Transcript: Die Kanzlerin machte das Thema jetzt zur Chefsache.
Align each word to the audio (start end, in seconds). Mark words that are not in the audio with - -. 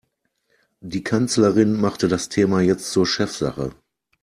Die 0.79 1.03
Kanzlerin 1.03 1.79
machte 1.79 2.07
das 2.07 2.27
Thema 2.27 2.61
jetzt 2.61 2.91
zur 2.91 3.05
Chefsache. 3.05 3.75